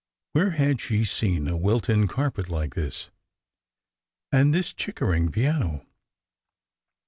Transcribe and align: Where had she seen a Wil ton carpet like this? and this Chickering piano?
Where 0.31 0.49
had 0.49 0.81
she 0.81 1.05
seen 1.05 1.47
a 1.47 1.55
Wil 1.55 1.79
ton 1.79 2.07
carpet 2.07 2.49
like 2.49 2.73
this? 2.73 3.11
and 4.31 4.51
this 4.51 4.73
Chickering 4.73 5.31
piano? 5.31 5.85